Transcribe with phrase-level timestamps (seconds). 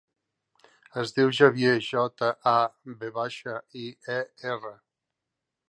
[1.01, 2.57] Es diu Javier: jota, a,
[3.03, 4.21] ve baixa, i, e,
[4.55, 4.75] erra.